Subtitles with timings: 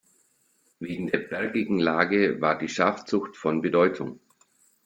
[0.79, 4.19] Wegen der bergigen Lage war die Schafzucht von Bedeutung.